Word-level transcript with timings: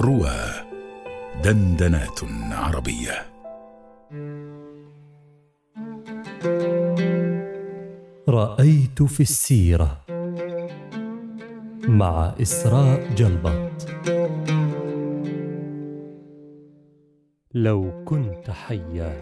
روى 0.00 0.40
دندنات 1.44 2.20
عربية. 2.52 3.26
رأيت 8.28 9.02
في 9.02 9.20
السيرة 9.20 10.00
مع 11.88 12.34
إسراء 12.42 13.14
جلبط 13.14 13.86
لو 17.54 18.04
كنت 18.04 18.50
حيا. 18.50 19.16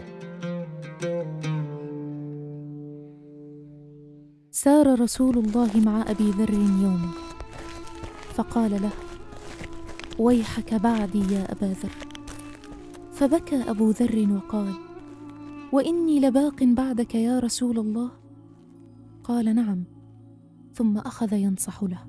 سار 4.51 5.01
رسول 5.01 5.37
الله 5.37 5.79
مع 5.85 6.01
أبي 6.01 6.29
ذر 6.29 6.53
يوما 6.53 7.11
فقال 8.35 8.71
له 8.71 9.06
ويحك 10.19 10.73
بعدي 10.73 11.33
يا 11.33 11.51
أبا 11.51 11.65
ذر. 11.65 11.95
فبكى 13.11 13.69
أبو 13.69 13.89
ذر 13.89 14.27
وقال 14.35 14.73
وإني 15.71 16.19
لباق 16.19 16.63
بعدك 16.63 17.15
يا 17.15 17.39
رسول 17.39 17.79
الله؟ 17.79 18.11
قال 19.23 19.55
نعم 19.55 19.83
ثم 20.73 20.97
أخذ 20.97 21.33
ينصح 21.33 21.83
له. 21.83 21.99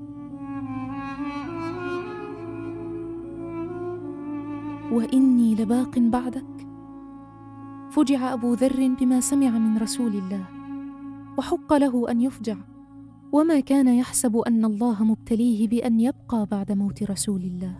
وإني 4.92 5.54
لباق 5.54 5.98
بعدك؟ 5.98 6.66
فجع 7.90 8.32
أبو 8.32 8.54
ذر 8.54 8.96
بما 9.00 9.20
سمع 9.20 9.48
من 9.50 9.78
رسول 9.78 10.16
الله 10.16 10.44
وحق 11.38 11.72
له 11.72 12.10
أن 12.10 12.20
يفجع. 12.20 12.56
وما 13.32 13.60
كان 13.60 13.88
يحسب 13.88 14.36
أن 14.36 14.64
الله 14.64 15.04
مبتليه 15.04 15.68
بأن 15.68 16.00
يبقى 16.00 16.46
بعد 16.50 16.72
موت 16.72 17.02
رسول 17.02 17.40
الله. 17.40 17.74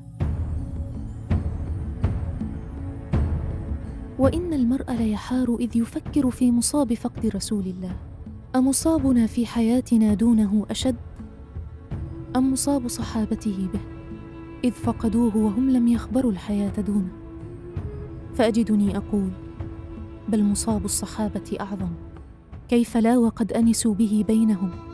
وإن 4.19 4.53
المرء 4.53 4.93
ليحار 4.93 5.57
إذ 5.61 5.77
يفكر 5.77 6.31
في 6.31 6.51
مصاب 6.51 6.95
فقد 6.95 7.27
رسول 7.27 7.67
الله. 7.67 7.97
أمصابنا 8.57 9.27
في 9.27 9.47
حياتنا 9.47 10.15
دونه 10.15 10.67
أشد؟ 10.71 10.97
أم 12.37 12.53
مصاب 12.53 12.89
صحابته 12.89 13.69
به؟ 13.73 13.81
إذ 14.65 14.73
فقدوه 14.73 15.37
وهم 15.37 15.71
لم 15.71 15.89
يخبروا 15.89 16.33
الحياة 16.33 16.81
دونه. 16.81 17.13
فأجدني 18.35 18.97
أقول 18.97 19.31
بل 20.29 20.45
مصاب 20.45 20.85
الصحابة 20.85 21.57
أعظم. 21.61 21.93
كيف 22.69 22.97
لا 22.97 23.19
وقد 23.19 23.53
أنسوا 23.53 23.95
به 23.95 24.25
بينهم؟ 24.29 24.88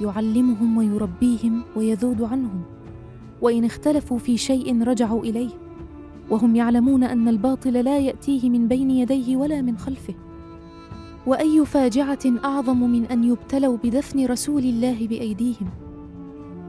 يعلمهم 0.00 0.76
ويربيهم 0.76 1.62
ويذود 1.76 2.22
عنهم 2.22 2.62
وإن 3.42 3.64
اختلفوا 3.64 4.18
في 4.18 4.36
شيء 4.36 4.82
رجعوا 4.82 5.24
إليه 5.24 5.50
وهم 6.30 6.56
يعلمون 6.56 7.04
أن 7.04 7.28
الباطل 7.28 7.72
لا 7.72 7.98
يأتيه 7.98 8.50
من 8.50 8.68
بين 8.68 8.90
يديه 8.90 9.36
ولا 9.36 9.62
من 9.62 9.78
خلفه. 9.78 10.14
وأي 11.26 11.64
فاجعة 11.66 12.18
أعظم 12.44 12.90
من 12.90 13.04
أن 13.04 13.24
يبتلوا 13.24 13.76
بدفن 13.84 14.26
رسول 14.26 14.62
الله 14.62 15.06
بأيديهم؟ 15.08 15.70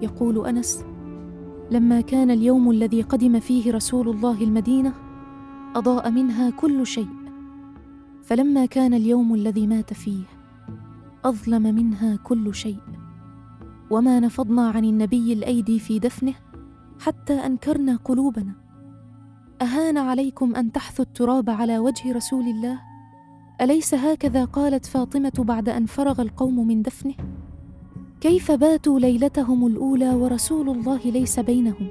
يقول 0.01 0.47
أنس 0.47 0.83
لما 1.71 2.01
كان 2.01 2.31
اليوم 2.31 2.71
الذي 2.71 3.01
قدم 3.01 3.39
فيه 3.39 3.71
رسول 3.71 4.09
الله 4.09 4.43
المدينة 4.43 4.93
أضاء 5.75 6.11
منها 6.11 6.49
كل 6.49 6.87
شيء. 6.87 7.07
فلما 8.23 8.65
كان 8.65 8.93
اليوم 8.93 9.33
الذي 9.33 9.67
مات 9.67 9.93
فيه 9.93 10.23
أظلم 11.25 11.75
منها 11.75 12.15
كل 12.15 12.55
شيء. 12.55 12.96
وما 13.91 14.19
نفضنا 14.19 14.69
عن 14.69 14.85
النبي 14.85 15.33
الأيدي 15.33 15.79
في 15.79 15.99
دفنه 15.99 16.33
حتى 16.99 17.33
أنكرنا 17.33 17.95
قلوبنا. 17.95 18.53
أهان 19.61 19.97
عليكم 19.97 20.55
أن 20.55 20.71
تحثوا 20.71 21.05
التراب 21.05 21.49
على 21.49 21.79
وجه 21.79 22.13
رسول 22.13 22.43
الله؟ 22.43 22.79
أليس 23.61 23.93
هكذا 23.93 24.45
قالت 24.45 24.85
فاطمة 24.85 25.33
بعد 25.37 25.69
أن 25.69 25.85
فرغ 25.85 26.21
القوم 26.21 26.67
من 26.67 26.81
دفنه؟ 26.81 27.13
كيف 28.21 28.51
باتوا 28.51 28.99
ليلتهم 28.99 29.67
الأولى 29.67 30.09
ورسول 30.09 30.69
الله 30.69 30.99
ليس 31.05 31.39
بينهم؟ 31.39 31.87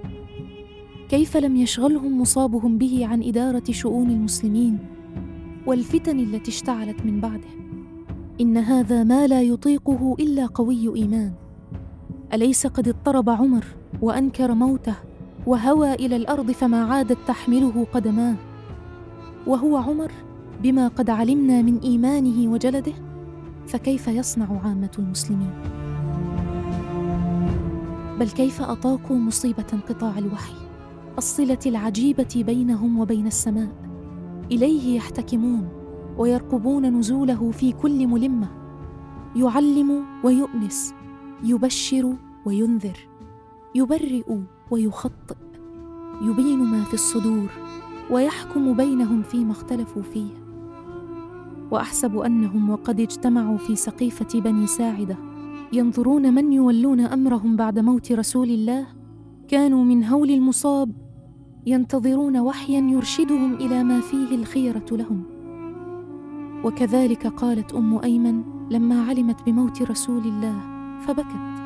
كيف 1.08 1.36
لم 1.36 1.56
يشغلهم 1.56 2.20
مصابهم 2.20 2.78
به 2.78 3.06
عن 3.06 3.22
إدارة 3.22 3.64
شؤون 3.70 4.10
المسلمين 4.10 4.78
والفتن 5.66 6.18
التي 6.20 6.50
اشتعلت 6.50 7.04
من 7.04 7.20
بعده؟ 7.20 7.48
إن 8.40 8.56
هذا 8.56 9.04
ما 9.04 9.26
لا 9.26 9.42
يطيقه 9.42 10.16
إلا 10.20 10.46
قوي 10.46 10.96
إيمان. 10.96 11.45
أليس 12.36 12.66
قد 12.66 12.88
اضطرب 12.88 13.30
عمر 13.30 13.64
وأنكر 14.02 14.54
موته 14.54 14.94
وهوى 15.46 15.94
إلى 15.94 16.16
الأرض 16.16 16.50
فما 16.50 16.84
عادت 16.84 17.18
تحمله 17.26 17.86
قدماه؟ 17.92 18.34
وهو 19.46 19.76
عمر 19.76 20.12
بما 20.62 20.88
قد 20.88 21.10
علمنا 21.10 21.62
من 21.62 21.78
إيمانه 21.78 22.52
وجلده؟ 22.52 22.92
فكيف 23.66 24.08
يصنع 24.08 24.60
عامة 24.64 24.90
المسلمين؟ 24.98 25.50
بل 28.20 28.30
كيف 28.30 28.62
أطاقوا 28.62 29.16
مصيبة 29.16 29.66
انقطاع 29.72 30.18
الوحي؟ 30.18 30.54
الصلة 31.18 31.58
العجيبة 31.66 32.44
بينهم 32.46 32.98
وبين 32.98 33.26
السماء؟ 33.26 33.68
إليه 34.52 34.96
يحتكمون 34.96 35.68
ويرقبون 36.18 36.98
نزوله 36.98 37.50
في 37.50 37.72
كل 37.72 38.06
ملمة؟ 38.06 38.48
يعلم 39.36 40.04
ويؤنس 40.24 40.94
يبشر 41.44 42.16
وينذر 42.46 43.08
يبرئ 43.74 44.38
ويخطئ 44.70 45.36
يبين 46.22 46.58
ما 46.58 46.84
في 46.84 46.94
الصدور 46.94 47.50
ويحكم 48.10 48.76
بينهم 48.76 49.22
فيما 49.22 49.52
اختلفوا 49.52 50.02
فيه. 50.02 50.30
وأحسب 51.70 52.16
أنهم 52.18 52.70
وقد 52.70 53.00
اجتمعوا 53.00 53.56
في 53.56 53.76
سقيفة 53.76 54.40
بني 54.40 54.66
ساعدة 54.66 55.16
ينظرون 55.72 56.34
من 56.34 56.52
يولون 56.52 57.00
أمرهم 57.00 57.56
بعد 57.56 57.78
موت 57.78 58.12
رسول 58.12 58.50
الله 58.50 58.86
كانوا 59.48 59.84
من 59.84 60.04
هول 60.04 60.30
المصاب 60.30 60.92
ينتظرون 61.66 62.36
وحيا 62.38 62.80
يرشدهم 62.80 63.54
إلى 63.54 63.84
ما 63.84 64.00
فيه 64.00 64.34
الخيرة 64.34 64.86
لهم. 64.92 65.22
وكذلك 66.64 67.26
قالت 67.26 67.72
أم 67.72 67.98
أيمن 67.98 68.42
لما 68.70 69.04
علمت 69.04 69.46
بموت 69.46 69.82
رسول 69.82 70.22
الله 70.22 70.60
فبكت. 71.00 71.65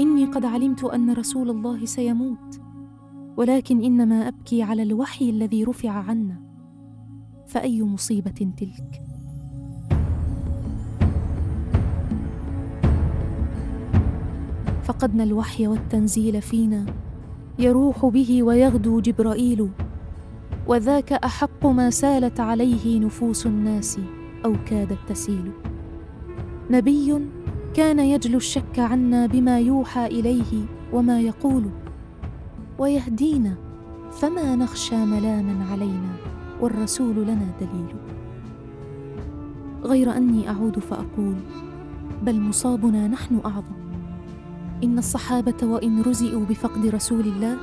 إني 0.00 0.24
قد 0.24 0.44
علمت 0.44 0.84
أن 0.84 1.12
رسول 1.12 1.50
الله 1.50 1.84
سيموت 1.84 2.60
ولكن 3.36 3.84
إنما 3.84 4.28
أبكي 4.28 4.62
على 4.62 4.82
الوحي 4.82 5.30
الذي 5.30 5.64
رفع 5.64 5.90
عنا. 5.90 6.42
فأي 7.46 7.82
مصيبة 7.82 8.52
تلك؟ 8.56 9.02
فقدنا 14.82 15.24
الوحي 15.24 15.66
والتنزيل 15.66 16.42
فينا 16.42 16.86
يروح 17.58 18.06
به 18.06 18.42
ويغدو 18.42 19.00
جبرائيل 19.00 19.68
وذاك 20.66 21.12
أحق 21.12 21.66
ما 21.66 21.90
سالت 21.90 22.40
عليه 22.40 23.00
نفوس 23.00 23.46
الناس 23.46 23.98
أو 24.44 24.54
كادت 24.66 24.98
تسيل 25.08 25.50
نبي 26.70 27.20
كان 27.76 27.98
يجلو 27.98 28.36
الشك 28.36 28.78
عنا 28.78 29.26
بما 29.26 29.60
يوحى 29.60 30.06
إليه 30.06 30.64
وما 30.92 31.20
يقول. 31.20 31.64
ويهدينا 32.78 33.54
فما 34.10 34.56
نخشى 34.56 35.04
ملاما 35.04 35.64
علينا 35.72 36.12
والرسول 36.60 37.16
لنا 37.16 37.46
دليل. 37.60 37.94
غير 39.84 40.16
أني 40.16 40.50
أعود 40.50 40.78
فأقول 40.78 41.34
بل 42.22 42.40
مصابنا 42.40 43.08
نحن 43.08 43.40
أعظم. 43.44 43.82
إن 44.84 44.98
الصحابة 44.98 45.66
وإن 45.66 46.02
رزئوا 46.02 46.44
بفقد 46.44 46.86
رسول 46.86 47.20
الله 47.20 47.56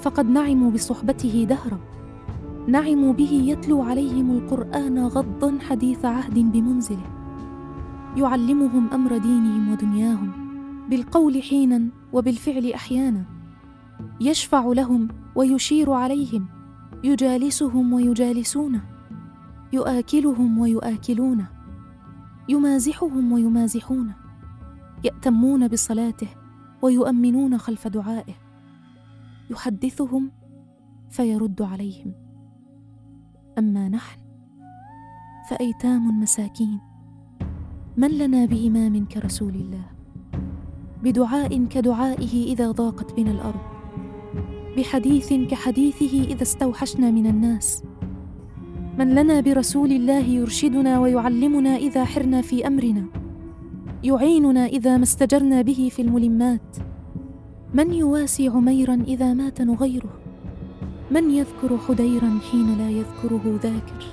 فقد 0.00 0.30
نعموا 0.30 0.70
بصحبته 0.70 1.46
دهرا. 1.48 1.78
نعموا 2.68 3.12
به 3.12 3.42
يتلو 3.44 3.82
عليهم 3.82 4.30
القرآن 4.30 5.06
غضا 5.06 5.58
حديث 5.68 6.04
عهد 6.04 6.34
بمنزله. 6.52 7.21
يعلمهم 8.16 8.88
أمر 8.92 9.18
دينهم 9.18 9.72
ودنياهم 9.72 10.32
بالقول 10.90 11.42
حينا 11.42 11.88
وبالفعل 12.12 12.72
أحيانا. 12.72 13.24
يشفع 14.20 14.64
لهم 14.66 15.08
ويشير 15.34 15.92
عليهم 15.92 16.48
يجالسهم 17.04 17.92
ويجالسونه 17.92 18.84
يؤاكلهم 19.72 20.58
ويؤاكلونه 20.58 21.46
يمازحهم 22.48 23.32
ويمازحونه 23.32 24.14
يأتمون 25.04 25.68
بصلاته 25.68 26.28
ويؤمنون 26.82 27.58
خلف 27.58 27.88
دعائه. 27.88 28.34
يحدثهم 29.50 30.30
فيرد 31.10 31.62
عليهم. 31.62 32.12
أما 33.58 33.88
نحن 33.88 34.20
فأيتام 35.50 36.20
مساكين. 36.20 36.91
من 37.96 38.08
لنا 38.08 38.44
بإمام 38.44 39.04
كرسول 39.04 39.54
الله؟ 39.54 39.84
بدعاء 41.02 41.64
كدعائه 41.64 42.44
إذا 42.52 42.70
ضاقت 42.70 43.16
بنا 43.16 43.30
الأرض. 43.30 43.60
بحديث 44.76 45.32
كحديثه 45.32 46.24
إذا 46.24 46.42
استوحشنا 46.42 47.10
من 47.10 47.26
الناس. 47.26 47.84
من 48.98 49.14
لنا 49.14 49.40
برسول 49.40 49.92
الله 49.92 50.24
يرشدنا 50.24 51.00
ويعلمنا 51.00 51.76
إذا 51.76 52.04
حرنا 52.04 52.40
في 52.42 52.66
أمرنا. 52.66 53.04
يعيننا 54.04 54.66
إذا 54.66 54.96
ما 54.96 55.02
استجرنا 55.02 55.62
به 55.62 55.88
في 55.92 56.02
الملمات. 56.02 56.76
من 57.74 57.92
يواسي 57.92 58.48
عميرا 58.48 58.94
إذا 58.94 59.34
مات 59.34 59.62
نغيره؟ 59.62 60.12
من 61.10 61.30
يذكر 61.30 61.78
حديرا 61.78 62.38
حين 62.50 62.78
لا 62.78 62.90
يذكره 62.90 63.60
ذاكر؟ 63.62 64.04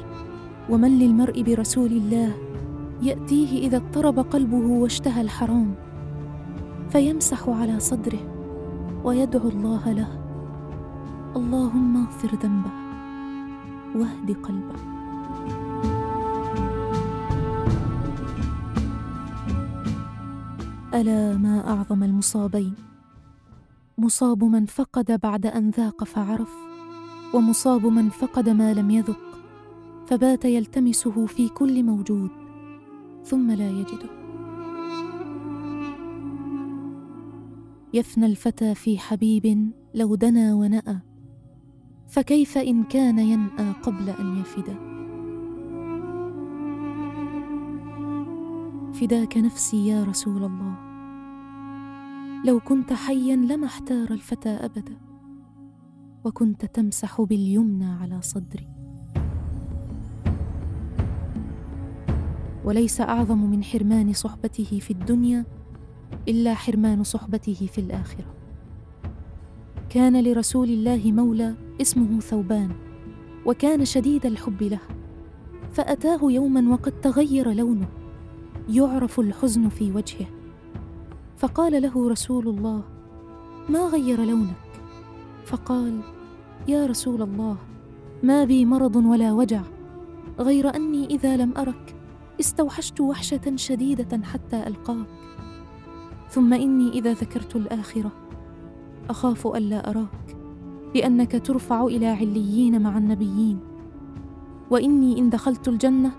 ومن 0.70 1.00
للمرء 1.00 1.42
برسول 1.42 1.92
الله؟ 1.92 2.49
يأتيه 3.02 3.68
إذا 3.68 3.78
اضطرب 3.78 4.20
قلبه 4.20 4.68
واشتهى 4.68 5.22
الحرام 5.22 5.76
فيمسح 6.90 7.50
على 7.50 7.80
صدره 7.80 8.20
ويدعو 9.04 9.50
الله 9.50 9.92
له. 9.92 10.20
اللهم 11.36 11.98
اغفر 11.98 12.36
ذنبه 12.36 12.72
واهد 13.96 14.32
قلبه. 14.44 14.80
ألا 20.94 21.38
ما 21.38 21.68
أعظم 21.68 22.04
المصابين؟ 22.04 22.74
مصاب 23.98 24.44
من 24.44 24.66
فقد 24.66 25.20
بعد 25.24 25.46
أن 25.46 25.70
ذاق 25.70 26.04
فعرف 26.04 26.56
ومصاب 27.34 27.86
من 27.86 28.10
فقد 28.10 28.50
ما 28.50 28.74
لم 28.74 28.90
يذق 28.90 29.20
فبات 30.08 30.46
يلتمسه 30.46 31.26
في 31.26 31.50
كل 31.50 31.84
موجود. 31.84 32.49
ثم 33.30 33.52
لا 33.52 33.70
يجده. 33.70 34.10
يفنى 37.94 38.26
الفتى 38.26 38.76
في 38.76 38.98
حبيب 38.98 39.72
لو 39.96 40.16
دنا 40.16 40.54
ونأى 40.54 41.00
فكيف 42.08 42.58
إن 42.58 42.84
كان 42.84 43.20
ينأى 43.20 43.72
قبل 43.84 44.10
أن 44.10 44.38
يفدا 44.38 44.76
فداك 48.94 49.38
نفسي 49.38 49.88
يا 49.88 50.04
رسول 50.04 50.44
الله 50.44 50.78
لو 52.46 52.60
كنت 52.60 52.94
حيا 52.94 53.36
لما 53.36 53.66
احتار 53.66 54.12
الفتى 54.12 54.50
أبدا 54.50 54.98
وكنت 56.26 56.66
تمسح 56.66 57.22
باليمنى 57.22 57.86
على 57.86 58.22
صدري. 58.22 58.79
وليس 62.70 63.02
أعظم 63.02 63.38
من 63.38 63.64
حرمان 63.64 64.14
صحبته 64.14 64.80
في 64.82 64.92
الدنيا 64.92 65.46
إلا 66.28 66.54
حرمان 66.54 67.04
صحبته 67.04 67.70
في 67.74 67.82
الآخرة. 67.82 68.26
كان 69.90 70.24
لرسول 70.24 70.70
الله 70.70 71.12
مولى 71.12 71.56
اسمه 71.82 72.20
ثوبان 72.20 72.72
وكان 73.46 73.86
شديد 73.86 74.26
الحب 74.26 74.64
له 74.64 74.80
فأتاه 75.72 76.20
يوما 76.24 76.74
وقد 76.74 76.92
تغير 77.02 77.54
لونه 77.54 77.88
يعرف 78.70 79.20
الحزن 79.20 79.70
في 79.70 79.92
وجهه. 79.92 80.28
فقال 81.38 81.82
له 81.82 82.10
رسول 82.10 82.48
الله 82.48 82.84
ما 83.70 83.80
غير 83.80 84.24
لونك؟ 84.24 84.82
فقال 85.46 86.00
يا 86.68 86.86
رسول 86.86 87.22
الله 87.22 87.58
ما 88.24 88.44
بي 88.44 88.66
مرض 88.66 88.96
ولا 88.96 89.34
وجع 89.34 89.62
غير 90.40 90.76
أني 90.76 91.06
إذا 91.06 91.38
لم 91.38 91.54
أرك 91.58 91.99
استوحشت 92.40 93.02
وحشة 93.02 93.56
شديدة 93.56 94.24
حتى 94.24 94.68
ألقاك. 94.68 95.08
ثم 96.30 96.54
إني 96.54 96.90
إذا 96.90 97.14
ذكرت 97.14 97.56
الآخرة 97.56 98.12
أخاف 99.10 99.48
الا 99.48 99.90
أراك 99.90 100.38
لأنك 100.96 101.46
ترفع 101.46 101.84
إلى 101.84 102.08
عليين 102.08 102.82
مع 102.82 102.98
النبيين. 102.98 103.60
وإني 104.72 105.20
إن 105.20 105.30
دخلت 105.30 105.68
الجنة 105.68 106.12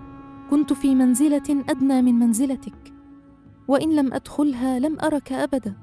كنت 0.51 0.73
في 0.73 0.95
منزلة 0.95 1.65
أدنى 1.69 2.03
من 2.03 2.15
منزلتك 2.15 2.93
وإن 3.69 3.97
لم 3.97 4.13
أدخلها 4.13 4.79
لم 4.79 5.01
أرك 5.01 5.33
أبدا. 5.33 5.77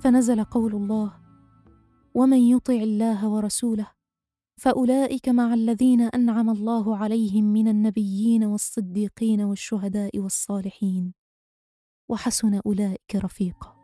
فنزل 0.00 0.44
قول 0.44 0.74
الله 0.74 1.12
ومن 2.14 2.38
يطع 2.38 2.74
الله 2.74 3.28
ورسوله 3.28 3.97
فأولئك 4.58 5.28
مع 5.28 5.54
الذين 5.54 6.00
أنعم 6.00 6.50
الله 6.50 6.96
عليهم 6.96 7.44
من 7.44 7.68
النبيين 7.68 8.44
والصديقين 8.44 9.40
والشهداء 9.40 10.18
والصالحين. 10.18 11.12
وحسن 12.08 12.60
أولئك 12.66 13.14
رفيقا. 13.14 13.74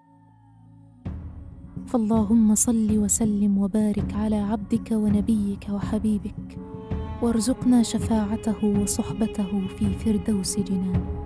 فاللهم 1.86 2.54
صل 2.54 2.98
وسلم 2.98 3.58
وبارك 3.58 4.14
على 4.14 4.36
عبدك 4.36 4.92
ونبيك 4.92 5.66
وحبيبك 5.70 6.58
وارزقنا 7.22 7.82
شفاعته 7.82 8.64
وصحبته 8.82 9.66
في 9.66 9.92
فردوس 9.92 10.58
جنانك 10.58 11.23